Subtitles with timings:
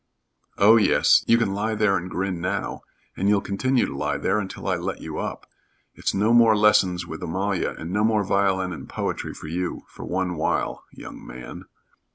[0.57, 1.23] "Oh, yes.
[1.27, 2.81] You can lie there and grin now.
[3.15, 5.45] And you'll continue to lie there until I let you up.
[5.93, 10.03] It's no more lessons with Amalia and no more violin and poetry for you, for
[10.03, 11.65] one while, young man."